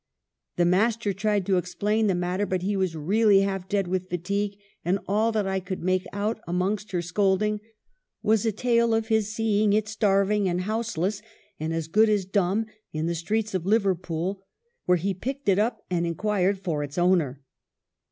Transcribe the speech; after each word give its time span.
The 0.55 0.65
master 0.65 1.13
tried 1.13 1.45
to 1.45 1.57
explain 1.57 2.07
the 2.07 2.15
matter; 2.15 2.47
but 2.47 2.63
he 2.63 2.75
was 2.75 2.95
really 2.95 3.41
half 3.41 3.69
dead 3.69 3.87
with 3.87 4.09
fatigue, 4.09 4.57
and 4.83 4.97
all 5.07 5.31
that 5.31 5.45
I 5.45 5.59
could 5.59 5.83
make 5.83 6.07
out, 6.11 6.41
amongst 6.47 6.91
her 6.91 7.03
scolding, 7.03 7.61
was 8.23 8.43
a 8.43 8.51
tale 8.51 8.95
of 8.95 9.09
his 9.09 9.31
seeing 9.35 9.73
it 9.73 9.87
starving 9.87 10.49
and 10.49 10.61
houseless, 10.61 11.21
and 11.59 11.71
as 11.71 11.87
good 11.87 12.09
as 12.09 12.25
dumb, 12.25 12.65
in 12.91 13.05
the 13.05 13.13
streets 13.13 13.53
of 13.53 13.67
Liverpool, 13.67 14.41
where 14.85 14.97
he 14.97 15.13
picked 15.13 15.47
it 15.47 15.59
up 15.59 15.85
and 15.91 16.07
inquired 16.07 16.57
for 16.57 16.81
its 16.81 16.97
owner. 16.97 17.43